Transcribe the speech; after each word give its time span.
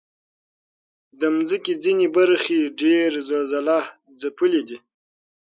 د 1.19 1.21
مځکې 1.35 1.73
ځینې 1.83 2.05
برخې 2.17 2.59
ډېر 2.81 3.09
زلزلهځپلي 3.29 4.61
دي. 4.67 4.77